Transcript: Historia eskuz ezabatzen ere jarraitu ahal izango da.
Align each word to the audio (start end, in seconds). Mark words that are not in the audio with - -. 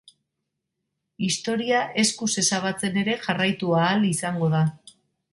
Historia 1.25 1.81
eskuz 2.03 2.29
ezabatzen 2.43 2.97
ere 3.01 3.15
jarraitu 3.27 3.75
ahal 3.83 4.07
izango 4.13 4.49
da. 4.55 4.63